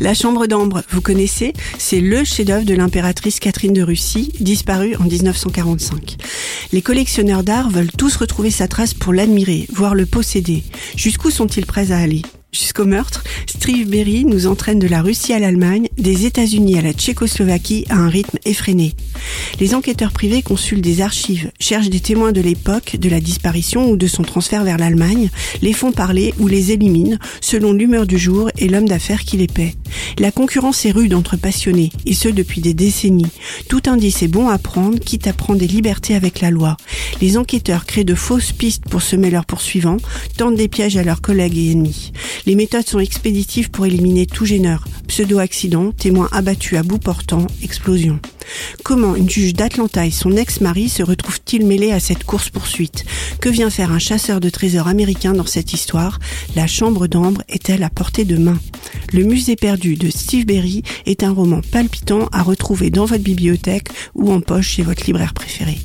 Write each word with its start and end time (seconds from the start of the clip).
La 0.00 0.14
chambre 0.14 0.46
d'ambre, 0.46 0.82
vous 0.90 1.00
connaissez 1.00 1.52
C'est 1.78 2.00
le 2.00 2.24
chef-d'œuvre 2.24 2.64
de 2.64 2.74
l'impératrice 2.74 3.38
Catherine 3.40 3.72
de 3.72 3.82
Russie, 3.82 4.32
disparue 4.40 4.96
en 4.96 5.04
1945. 5.04 6.16
Les 6.72 6.82
collectionneurs 6.82 7.44
d'art 7.44 7.70
veulent 7.70 7.92
tous 7.92 8.16
retrouver 8.16 8.50
sa 8.50 8.68
trace 8.68 8.94
pour 8.94 9.12
l'admirer, 9.12 9.66
voire 9.72 9.94
le 9.94 10.06
posséder. 10.06 10.64
Jusqu'où 10.96 11.30
sont-ils 11.30 11.66
prêts 11.66 11.92
à 11.92 11.98
aller? 11.98 12.22
Jusqu'au 12.54 12.84
meurtre, 12.84 13.24
Steve 13.46 13.88
Berry 13.88 14.26
nous 14.26 14.46
entraîne 14.46 14.78
de 14.78 14.86
la 14.86 15.00
Russie 15.00 15.32
à 15.32 15.38
l'Allemagne, 15.38 15.88
des 15.96 16.26
États-Unis 16.26 16.78
à 16.78 16.82
la 16.82 16.92
Tchécoslovaquie 16.92 17.86
à 17.88 17.94
un 17.94 18.10
rythme 18.10 18.36
effréné. 18.44 18.92
Les 19.58 19.74
enquêteurs 19.74 20.12
privés 20.12 20.42
consultent 20.42 20.82
des 20.82 21.00
archives, 21.00 21.50
cherchent 21.58 21.88
des 21.88 22.00
témoins 22.00 22.32
de 22.32 22.42
l'époque 22.42 22.96
de 22.96 23.08
la 23.08 23.20
disparition 23.20 23.88
ou 23.88 23.96
de 23.96 24.06
son 24.06 24.22
transfert 24.22 24.64
vers 24.64 24.76
l'Allemagne, 24.76 25.30
les 25.62 25.72
font 25.72 25.92
parler 25.92 26.34
ou 26.38 26.46
les 26.46 26.72
éliminent 26.72 27.16
selon 27.40 27.72
l'humeur 27.72 28.06
du 28.06 28.18
jour 28.18 28.50
et 28.58 28.68
l'homme 28.68 28.88
d'affaires 28.88 29.24
qui 29.24 29.38
les 29.38 29.46
paie. 29.46 29.74
La 30.18 30.30
concurrence 30.30 30.84
est 30.84 30.90
rude 30.90 31.14
entre 31.14 31.36
passionnés, 31.36 31.90
et 32.06 32.14
ce 32.14 32.28
depuis 32.28 32.60
des 32.60 32.74
décennies. 32.74 33.30
Tout 33.68 33.82
indice 33.86 34.22
est 34.22 34.28
bon 34.28 34.48
à 34.48 34.58
prendre, 34.58 34.98
quitte 34.98 35.26
à 35.26 35.32
prendre 35.32 35.58
des 35.58 35.66
libertés 35.66 36.14
avec 36.14 36.40
la 36.40 36.50
loi. 36.50 36.76
Les 37.20 37.38
enquêteurs 37.38 37.86
créent 37.86 38.04
de 38.04 38.14
fausses 38.14 38.52
pistes 38.52 38.84
pour 38.88 39.02
semer 39.02 39.30
leurs 39.30 39.46
poursuivants, 39.46 39.96
tendent 40.36 40.56
des 40.56 40.68
pièges 40.68 40.96
à 40.96 41.04
leurs 41.04 41.20
collègues 41.20 41.58
et 41.58 41.72
ennemis. 41.72 42.12
Les 42.46 42.54
méthodes 42.54 42.88
sont 42.88 42.98
expéditives 42.98 43.70
pour 43.70 43.86
éliminer 43.86 44.26
tout 44.26 44.44
gêneur. 44.44 44.84
Pseudo-accident, 45.08 45.92
témoin 45.92 46.28
abattu 46.32 46.76
à 46.76 46.82
bout 46.82 46.98
portant, 46.98 47.46
explosion. 47.62 48.18
Comment 48.82 49.14
une 49.14 49.30
juge 49.30 49.54
d'Atlanta 49.54 50.06
et 50.06 50.10
son 50.10 50.36
ex-mari 50.36 50.88
se 50.88 51.02
retrouvent-ils 51.02 51.64
mêlés 51.64 51.92
à 51.92 52.00
cette 52.00 52.24
course-poursuite? 52.24 53.04
Que 53.40 53.48
vient 53.48 53.70
faire 53.70 53.92
un 53.92 53.98
chasseur 53.98 54.40
de 54.40 54.50
trésors 54.50 54.88
américain 54.88 55.32
dans 55.32 55.46
cette 55.46 55.72
histoire? 55.72 56.18
La 56.56 56.66
chambre 56.66 57.06
d'ambre 57.06 57.42
est-elle 57.48 57.82
à 57.82 57.90
portée 57.90 58.24
de 58.24 58.36
main? 58.36 58.58
Le 59.12 59.24
musée 59.24 59.56
perdu 59.56 59.96
de 59.96 60.08
Steve 60.08 60.46
Berry 60.46 60.82
est 61.04 61.22
un 61.22 61.32
roman 61.32 61.60
palpitant 61.70 62.28
à 62.32 62.42
retrouver 62.42 62.88
dans 62.88 63.04
votre 63.04 63.22
bibliothèque 63.22 63.88
ou 64.14 64.32
en 64.32 64.40
poche 64.40 64.68
chez 64.68 64.82
votre 64.82 65.04
libraire 65.04 65.34
préféré. 65.34 65.78